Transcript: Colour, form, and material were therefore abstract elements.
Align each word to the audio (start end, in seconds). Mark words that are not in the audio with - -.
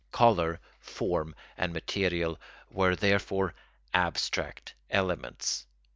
Colour, 0.11 0.59
form, 0.79 1.35
and 1.55 1.73
material 1.73 2.39
were 2.71 2.95
therefore 2.95 3.53
abstract 3.93 4.73
elements. 4.89 5.67